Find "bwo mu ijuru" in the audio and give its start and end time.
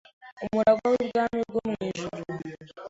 1.49-2.21